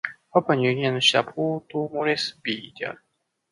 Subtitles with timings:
[0.31, 3.03] パプアニューギニアの首都はポートモレスビーである